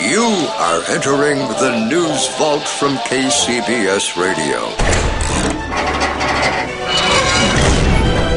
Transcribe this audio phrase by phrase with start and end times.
[0.00, 4.68] You are entering the news vault from KCBS Radio.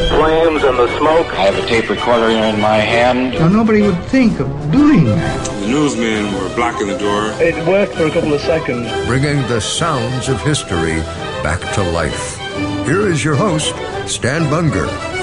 [0.07, 1.27] Flames and the smoke.
[1.33, 3.33] I have a tape recorder in my hand.
[3.33, 5.45] Now, nobody would think of doing that.
[5.59, 7.31] The newsmen were blocking the door.
[7.41, 8.89] It worked for a couple of seconds.
[9.05, 11.01] Bringing the sounds of history
[11.43, 12.37] back to life.
[12.85, 13.75] Here is your host,
[14.07, 15.18] Stan Bunger.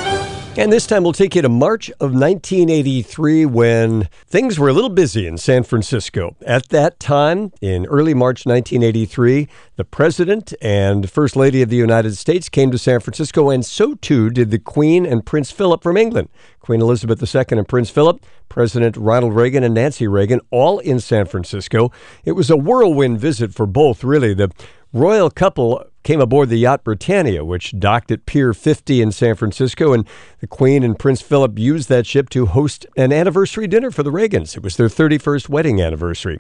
[0.59, 4.88] And this time we'll take you to March of 1983 when things were a little
[4.88, 6.34] busy in San Francisco.
[6.47, 12.17] At that time, in early March 1983, the President and First Lady of the United
[12.17, 15.98] States came to San Francisco, and so too did the Queen and Prince Philip from
[15.98, 16.30] England.
[16.61, 21.27] Queen Elizabeth II and Prince Philip, President Ronald Reagan and Nancy Reagan, all in San
[21.27, 21.92] Francisco.
[22.25, 24.33] It was a whirlwind visit for both, really.
[24.33, 24.50] The
[24.95, 29.92] royal couple came aboard the yacht Britannia, which docked at Pier 50 in San Francisco,
[29.92, 30.06] and
[30.38, 34.12] the Queen and Prince Philip used that ship to host an anniversary dinner for the
[34.12, 34.56] Reagans.
[34.56, 36.38] It was their 31st wedding anniversary.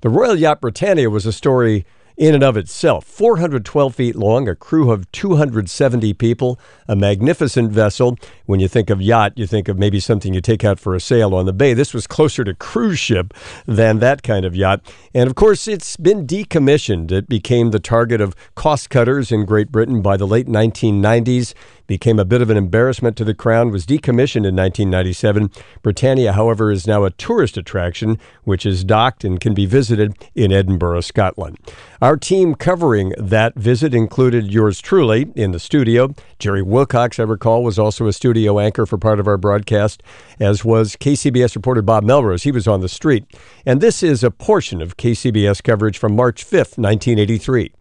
[0.00, 3.04] The Royal Yacht Britannia was a story in and of itself.
[3.04, 8.16] 412 feet long, a crew of 270 people, a magnificent vessel.
[8.46, 11.00] When you think of yacht, you think of maybe something you take out for a
[11.00, 11.74] sail on the bay.
[11.74, 13.34] This was closer to cruise ship
[13.66, 14.80] than that kind of yacht.
[15.12, 17.10] And of course, it's been decommissioned.
[17.10, 21.54] It became the target of cost cutters in Great Britain by the late 1990s
[21.86, 25.50] became a bit of an embarrassment to the crown, was decommissioned in 1997.
[25.82, 30.52] Britannia, however, is now a tourist attraction, which is docked and can be visited in
[30.52, 31.58] Edinburgh, Scotland.
[32.00, 36.14] Our team covering that visit included yours truly in the studio.
[36.38, 40.02] Jerry Wilcox, I recall, was also a studio anchor for part of our broadcast,
[40.40, 42.42] as was KCBS reporter Bob Melrose.
[42.42, 43.24] He was on the street.
[43.64, 47.72] And this is a portion of KCBS coverage from March 5th, 1983.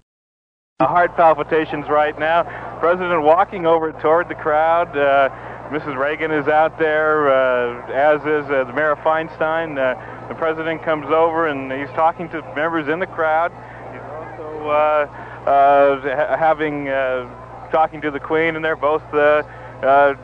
[0.81, 2.44] Heart palpitations right now.
[2.79, 4.97] President walking over toward the crowd.
[4.97, 5.29] Uh,
[5.69, 5.95] Mrs.
[5.97, 9.78] Reagan is out there, uh, as is uh, the Mayor Feinstein.
[9.78, 13.51] Uh, the president comes over and he's talking to members in the crowd.
[13.91, 16.85] He's also uh, uh, having
[17.72, 19.03] talking to the Queen, and they're both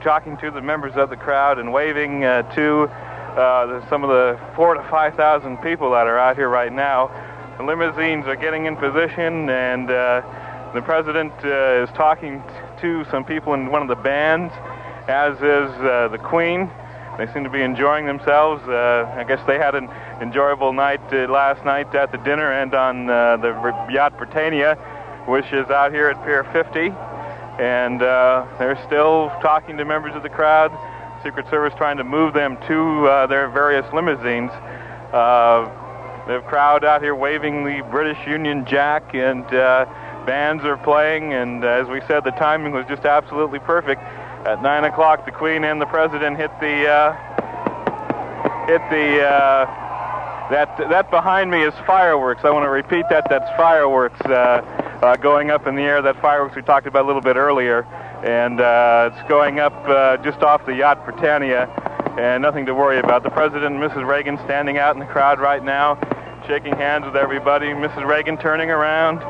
[0.02, 2.90] talking to the members of the crowd and waving to
[3.88, 7.08] some of the four to five thousand people that are out here right now.
[7.60, 10.22] The limousines are getting in position, and uh,
[10.74, 12.42] the president uh, is talking
[12.80, 14.54] to some people in one of the bands,
[15.10, 16.72] as is uh, the Queen.
[17.18, 18.64] They seem to be enjoying themselves.
[18.66, 19.90] Uh, I guess they had an
[20.22, 23.50] enjoyable night uh, last night at the dinner and on uh, the
[23.92, 24.76] yacht Britannia,
[25.28, 26.96] which is out here at Pier 50.
[27.62, 30.72] And they're still talking to members of the crowd.
[31.26, 34.50] Secret Service trying to move them to their various limousines.
[36.28, 39.86] The crowd out here waving the British Union Jack, and uh,
[40.26, 41.34] bands are playing.
[41.34, 44.02] And uh, as we said, the timing was just absolutely perfect.
[44.46, 47.14] At nine o'clock, the Queen and the President hit the uh,
[48.68, 49.24] hit the.
[49.24, 49.86] Uh,
[50.52, 52.44] that that behind me is fireworks.
[52.44, 53.28] I want to repeat that.
[53.30, 54.30] That's fireworks uh,
[55.02, 56.02] uh, going up in the air.
[56.02, 57.86] That fireworks we talked about a little bit earlier,
[58.24, 58.60] and
[59.14, 61.68] it's going up just off the yacht Britannia
[62.20, 63.24] and nothing to worry about.
[63.24, 64.06] The President and Mrs.
[64.06, 65.96] Reagan standing out in the crowd right now,
[66.46, 67.68] shaking hands with everybody.
[67.68, 68.06] Mrs.
[68.06, 69.24] Reagan turning around,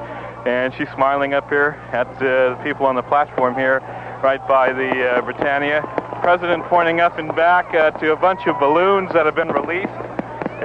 [0.48, 3.80] and she's smiling up here at uh, the people on the platform here,
[4.24, 5.82] right by the uh, Britannia.
[5.84, 9.50] The President pointing up and back uh, to a bunch of balloons that have been
[9.50, 9.94] released.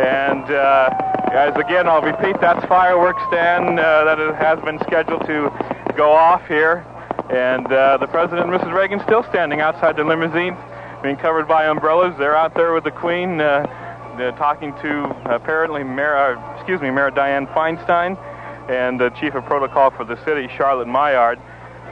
[0.00, 0.88] And uh,
[1.30, 5.52] as again, I'll repeat, that's fireworks stand uh, that has been scheduled to
[5.94, 6.86] go off here.
[7.28, 8.72] And uh, the President and Mrs.
[8.72, 10.56] Reagan still standing outside the limousine
[11.04, 12.14] being covered by umbrellas.
[12.16, 16.90] They're out there with the Queen, uh, uh, talking to apparently Mayor, uh, excuse me,
[16.90, 18.16] Mayor Dianne Feinstein,
[18.70, 21.38] and the Chief of Protocol for the city, Charlotte Mailliard,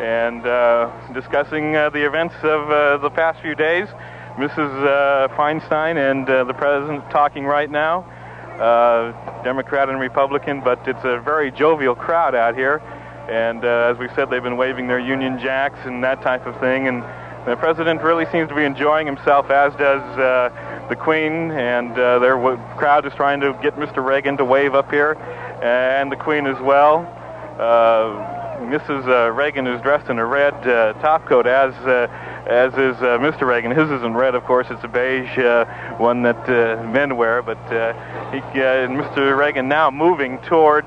[0.01, 3.87] and uh, discussing uh, the events of uh, the past few days.
[4.39, 5.29] Mrs.
[5.37, 8.07] Feinstein and the President talking right now,
[9.45, 12.79] Democrat and Republican, but it's a very jovial crowd out here.
[13.29, 16.89] And as we said, they've been waving their Union Jacks and that type of thing.
[16.89, 17.05] And
[17.47, 22.21] the president really seems to be enjoying himself, as does uh, the Queen, and uh,
[22.21, 24.05] their w- crowd is trying to get Mr.
[24.05, 25.15] Reagan to wave up here,
[25.61, 26.99] and the Queen as well.
[27.59, 29.09] Uh, Mrs.
[29.09, 32.07] Uh, Reagan is dressed in a red uh, topcoat, as uh,
[32.47, 33.43] as is Mr.
[33.43, 33.73] Reagan.
[33.73, 34.69] His isn't red, of course.
[34.71, 35.37] It's a beige
[35.99, 36.49] one that
[36.93, 37.43] men wear.
[37.43, 37.59] But
[38.33, 39.37] he, Mr.
[39.37, 40.85] Reagan now moving toward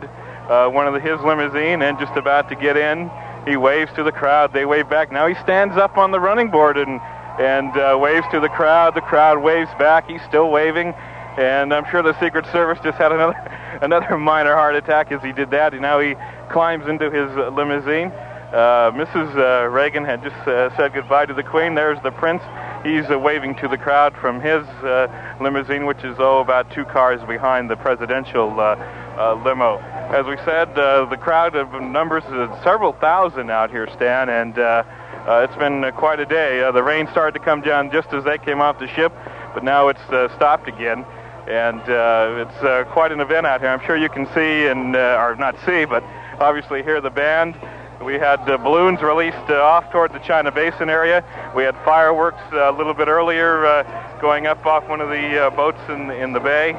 [0.48, 3.10] one of the, his limousine and just about to get in.
[3.46, 4.54] He waves to the crowd.
[4.54, 5.12] They wave back.
[5.12, 7.00] Now he stands up on the running board and
[7.40, 8.96] and uh, waves to the crowd.
[8.96, 10.10] The crowd waves back.
[10.10, 10.94] He's still waving.
[11.38, 13.36] And I'm sure the Secret Service just had another
[13.82, 15.74] another minor heart attack as he did that.
[15.74, 16.16] And now he
[16.50, 18.12] climbs into his limousine.
[18.56, 19.36] Uh, Mrs.
[19.36, 21.76] Uh, Reagan had just uh, said goodbye to the Queen.
[21.76, 22.42] There's the Prince.
[22.84, 26.86] He's uh, waving to the crowd from his uh, limousine, which is oh about two
[26.86, 29.82] cars behind the presidential limo.
[30.16, 34.58] As we said, uh, the crowd of numbers uh, several thousand out here, Stan, and
[34.58, 34.86] uh,
[35.28, 36.64] uh, it's been quite a day.
[36.64, 39.12] Uh, the rain started to come down just as they came off the ship,
[39.54, 41.04] but now it's uh, stopped again.
[41.48, 43.70] And it's quite an event out here.
[43.70, 46.02] I'm sure you can see and, or not see, but
[46.40, 47.58] obviously hear the band.
[48.02, 51.24] We had uh, balloons released uh, off toward the China Basin area.
[51.56, 53.84] We had fireworks uh, a little bit earlier
[54.22, 56.74] going up off one of the boats in, in the bay,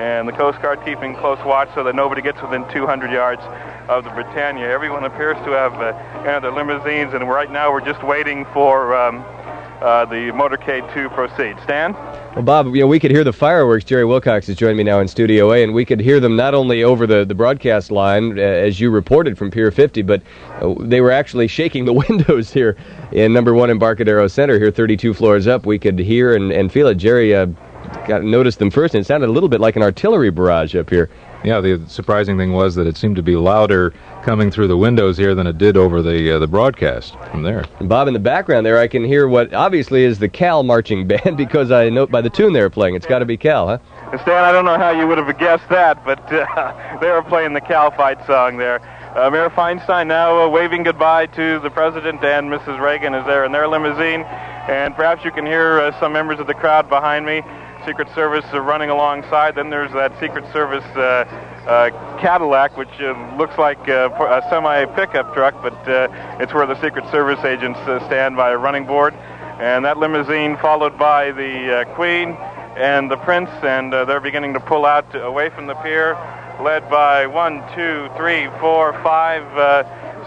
[0.00, 3.42] and the Coast Guard keeping close watch so that nobody gets within 200 yards
[3.90, 4.66] of the Britannia.
[4.66, 8.96] Everyone appears to have uh, entered their limousines, and right now we're just waiting for
[8.96, 9.18] um,
[9.82, 11.54] uh, the motorcade to proceed.
[11.64, 11.92] Stan?
[12.34, 13.84] Well, Bob, you know, we could hear the fireworks.
[13.84, 16.54] Jerry Wilcox has joined me now in Studio A, and we could hear them not
[16.54, 20.22] only over the, the broadcast line, uh, as you reported from Pier 50, but
[20.62, 22.74] uh, they were actually shaking the windows here
[23.12, 25.66] in number one Embarcadero Center, here 32 floors up.
[25.66, 26.94] We could hear and, and feel it.
[26.94, 27.48] Jerry uh,
[28.06, 30.90] got noticed them first, and it sounded a little bit like an artillery barrage up
[30.90, 31.10] here.
[31.44, 35.16] Yeah, the surprising thing was that it seemed to be louder coming through the windows
[35.16, 37.64] here than it did over the uh, the broadcast from there.
[37.78, 41.06] And Bob, in the background there, I can hear what obviously is the Cal marching
[41.06, 43.78] band because I note by the tune they're playing, it's got to be Cal, huh?
[44.12, 47.22] And Stan, I don't know how you would have guessed that, but uh, they were
[47.22, 48.80] playing the Cal Fight song there.
[49.16, 52.80] Uh, Mayor Feinstein now uh, waving goodbye to the president and Mrs.
[52.80, 56.46] Reagan is there in their limousine, and perhaps you can hear uh, some members of
[56.46, 57.42] the crowd behind me.
[57.84, 59.54] Secret Service uh, running alongside.
[59.54, 61.24] Then there's that Secret Service uh,
[61.66, 66.08] uh, Cadillac, which uh, looks like uh, a semi pickup truck, but uh,
[66.40, 69.14] it's where the Secret Service agents stand by a running board.
[69.58, 72.30] And that limousine followed by the Queen
[72.76, 76.14] and the Prince, and they're beginning to pull out away from the pier,
[76.62, 79.44] led by one, two, three, four, five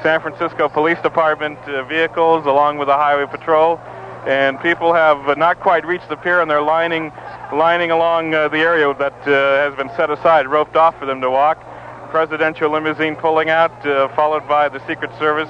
[0.03, 1.57] San Francisco Police Department
[1.87, 3.79] vehicles, along with the Highway Patrol.
[4.27, 7.11] And people have not quite reached the pier, and they're lining,
[7.53, 11.21] lining along uh, the area that uh, has been set aside, roped off for them
[11.21, 11.61] to walk.
[12.09, 15.49] Presidential limousine pulling out, uh, followed by the Secret Service,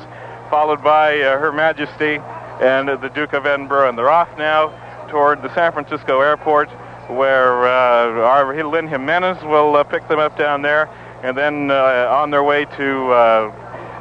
[0.49, 2.19] followed by uh, Her Majesty
[2.61, 3.89] and the Duke of Edinburgh.
[3.89, 4.69] And they're off now
[5.09, 6.69] toward the San Francisco airport,
[7.09, 10.87] where our Lynn Jimenez will pick them up down there,
[11.21, 13.51] and then on their way to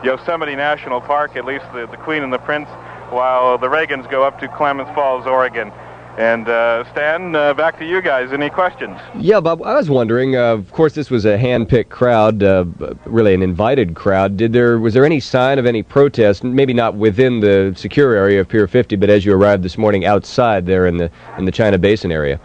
[0.04, 2.68] Yosemite National Park, at least the, the Queen and the Prince,
[3.10, 5.72] while the Reagans go up to Klamath Falls, Oregon.
[6.18, 8.32] And uh, Stan, uh, back to you guys.
[8.32, 8.98] Any questions?
[9.18, 10.36] Yeah, Bob, I was wondering.
[10.36, 12.66] Uh, of course, this was a hand-picked crowd, uh,
[13.06, 14.36] really an invited crowd.
[14.36, 16.44] Did there was there any sign of any protest?
[16.44, 20.04] Maybe not within the secure area of Pier 50, but as you arrived this morning
[20.04, 22.38] outside there in the in the China Basin area.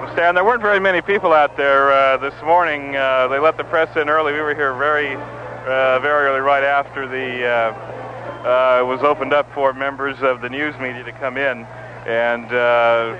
[0.00, 2.96] Well, Stan, there weren't very many people out there uh, this morning.
[2.96, 4.32] Uh, they let the press in early.
[4.32, 7.96] We were here very, uh, very early, right after the uh,
[8.46, 11.66] uh, was opened up for members of the news media to come in,
[12.06, 13.16] and uh,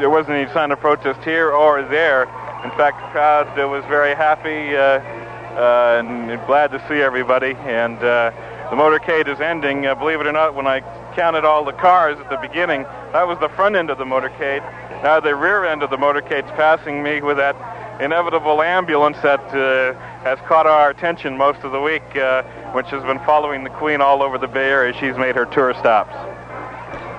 [0.00, 2.22] there wasn't any sign of protest here or there.
[2.64, 7.52] In fact, the crowd uh, was very happy uh, uh, and glad to see everybody.
[7.52, 8.32] And uh,
[8.70, 9.82] the motorcade is ending.
[9.82, 10.80] Believe it or not, when I
[11.14, 14.62] counted all the cars at the beginning, that was the front end of the motorcade.
[15.02, 17.56] Now the rear end of the motorcade's passing me with that
[18.00, 19.92] inevitable ambulance that uh,
[20.22, 22.42] has caught our attention most of the week, uh,
[22.72, 24.94] which has been following the Queen all over the Bay Area.
[24.94, 26.39] She's made her tour stops.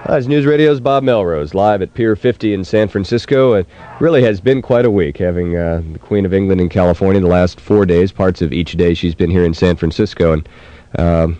[0.09, 3.53] Uh, as News Radio's Bob Melrose, live at Pier 50 in San Francisco.
[3.53, 3.67] It
[3.99, 7.27] really has been quite a week, having uh, the Queen of England in California the
[7.27, 8.11] last four days.
[8.11, 10.49] Parts of each day she's been here in San Francisco, and
[10.97, 11.39] um,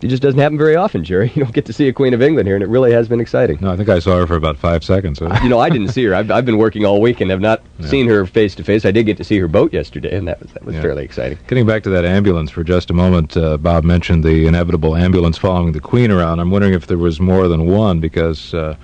[0.00, 1.32] it just doesn't happen very often, Jerry.
[1.34, 3.20] You don't get to see a Queen of England here, and it really has been
[3.20, 3.58] exciting.
[3.60, 5.20] No, I think I saw her for about five seconds.
[5.42, 6.14] You know, I didn't see her.
[6.14, 7.86] I've, I've been working all week and have not Yeah.
[7.88, 8.84] seen her face to face.
[8.84, 10.82] I did get to see her boat yesterday, and that was that was Yeah.
[10.82, 11.38] fairly exciting.
[11.48, 15.36] Getting back to that ambulance for just a moment, uh, Bob mentioned the inevitable ambulance
[15.38, 16.40] following the Queen around.
[16.40, 18.76] I'm wondering if there was more than one because uh,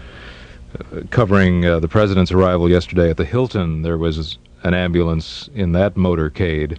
[0.79, 5.73] uh, covering uh, the president's arrival yesterday at the Hilton, there was an ambulance in
[5.73, 6.79] that motorcade.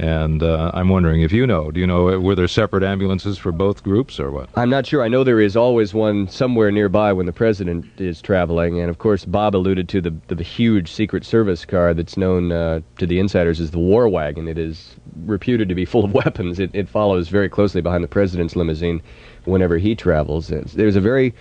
[0.00, 3.36] And uh, I'm wondering if you know, do you know, uh, were there separate ambulances
[3.36, 4.48] for both groups or what?
[4.56, 5.02] I'm not sure.
[5.02, 8.96] I know there is always one somewhere nearby when the president is traveling, and of
[8.96, 13.18] course, Bob alluded to the the huge Secret Service car that's known uh, to the
[13.18, 14.48] insiders as the War Wagon.
[14.48, 16.58] It is reputed to be full of weapons.
[16.58, 19.02] It, it follows very closely behind the president's limousine
[19.44, 20.50] whenever he travels.
[20.50, 21.34] It's- There's a very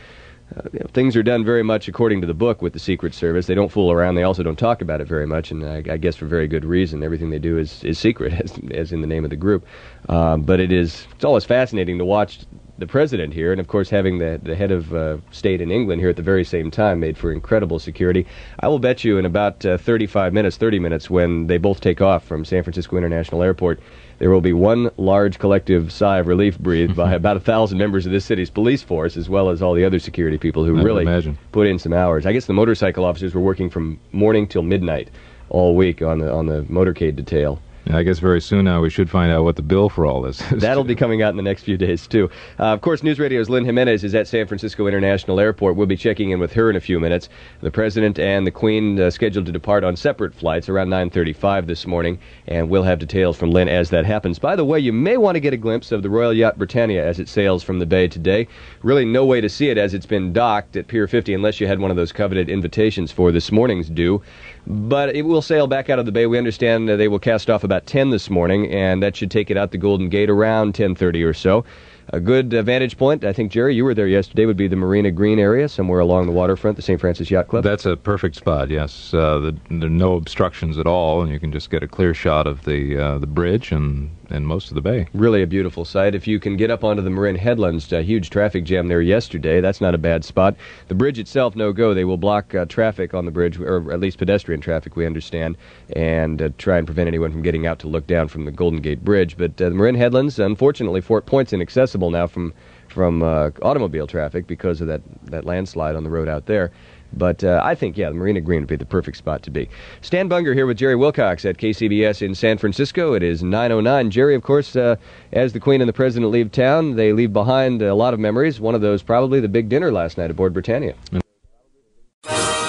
[0.56, 3.14] uh, you know, things are done very much according to the book with the Secret
[3.14, 3.46] Service.
[3.46, 4.16] They don't fool around.
[4.16, 6.66] They also don't talk about it very much, and I, I guess for very good
[6.66, 7.04] reason.
[7.04, 9.66] Everything they do is, is secret, as, as in the name of the group.
[10.08, 12.40] Um, but it is it's always fascinating to watch
[12.80, 16.02] the president here, and of course having the the head of uh, state in England
[16.02, 18.26] here at the very same time made for incredible security.
[18.60, 22.02] I will bet you in about uh, 35 minutes, 30 minutes, when they both take
[22.02, 23.80] off from San Francisco International Airport,
[24.18, 28.06] there will be one large collective sigh of relief breathed by about a thousand members
[28.06, 30.82] of this city's police force, as well as all the other security people who I
[30.82, 31.38] really imagine.
[31.52, 32.26] put in some hours.
[32.26, 35.10] I guess the motorcycle officers were working from morning till midnight
[35.50, 37.62] all week on the on the motorcade detail.
[37.92, 40.40] I guess very soon now we should find out what the bill for all this
[40.52, 40.62] is.
[40.62, 42.30] That'll be coming out in the next few days, too.
[42.60, 45.76] Uh, of course, News Radio's Lynn Jimenez is at San Francisco International Airport.
[45.76, 47.30] We'll be checking in with her in a few minutes.
[47.62, 51.88] The President and the Queen uh, scheduled to depart on separate flights around 9.35 this
[51.88, 54.38] morning, and we'll have details from Lynn as that happens.
[54.38, 57.04] By the way, you may want to get a glimpse of the Royal Yacht Britannia
[57.04, 58.48] as it sails from the bay today.
[58.84, 61.66] Really no way to see it as it's been docked at Pier 50 unless you
[61.66, 64.22] had one of those coveted invitations for this morning's do.
[64.70, 66.28] But it will sail back out of the bay.
[66.28, 69.58] We understand they will cast off about 10 this morning, and that should take it
[69.58, 71.66] out the Golden Gate around 10:30 or so.
[72.12, 75.12] A good vantage point, I think, Jerry, you were there yesterday, would be the Marina
[75.12, 77.00] Green area, somewhere along the waterfront, the St.
[77.00, 77.64] Francis Yacht Club.
[77.64, 78.70] That's a perfect spot.
[78.70, 81.88] Yes, uh, the, there are no obstructions at all, and you can just get a
[81.88, 85.08] clear shot of the uh, the bridge and and most of the bay.
[85.14, 86.16] Really a beautiful sight.
[86.16, 89.62] If you can get up onto the Marin Headlands, a huge traffic jam there yesterday.
[89.62, 90.56] That's not a bad spot.
[90.88, 91.94] The bridge itself, no go.
[91.94, 95.58] They will block uh, traffic on the bridge, or at least pedestrian traffic, we understand,
[95.96, 98.82] and uh, try and prevent anyone from getting out to look down from the Golden
[98.82, 99.38] Gate Bridge.
[99.38, 102.54] But uh, the Marin Headlands, unfortunately, Fort Point's inaccessible now from
[102.90, 106.72] from uh, automobile traffic because of that, that landslide on the road out there.
[107.14, 109.70] But uh, I think, yeah, the Marina Green would be the perfect spot to be.
[110.02, 113.14] Stan Bunger here with Jerry Wilcox at KCBS in San Francisco.
[113.14, 114.10] It is 9.09.
[114.10, 114.96] Jerry, of course, uh,
[115.34, 118.60] as the Queen and the President leave town, they leave behind a lot of memories.
[118.60, 120.96] One of those probably the big dinner last night aboard Britannia.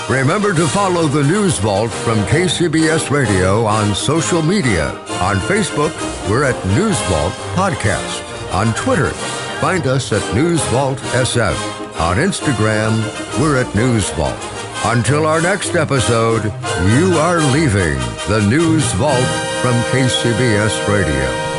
[0.09, 4.91] Remember to follow the News Vault from KCBS Radio on social media.
[5.21, 5.93] On Facebook,
[6.29, 8.27] we're at News Vault Podcast.
[8.53, 9.11] On Twitter,
[9.61, 11.80] find us at News Vault SF.
[12.01, 12.97] On Instagram,
[13.39, 14.35] we're at News Vault.
[14.87, 16.45] Until our next episode,
[16.97, 19.23] you are leaving the News Vault
[19.61, 21.51] from KCBS Radio.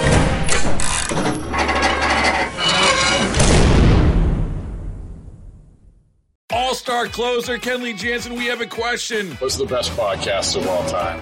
[6.50, 9.34] All star closer Kenley Jansen, we have a question.
[9.34, 11.22] What's the best podcast of all time?